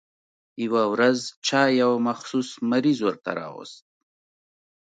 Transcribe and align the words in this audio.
يوه 0.65 0.83
ورځ 0.93 1.19
چا 1.47 1.61
يو 1.81 1.91
مخصوص 2.07 2.49
مریض 2.69 2.99
ورته 3.03 3.29
راوست. 3.39 3.83